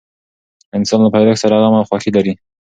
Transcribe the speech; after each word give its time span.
انسان 0.77 0.99
له 1.03 1.09
پیدایښت 1.15 1.41
سره 1.43 1.59
غم 1.61 1.73
او 1.79 1.87
خوښي 1.89 2.11
لري. 2.17 2.33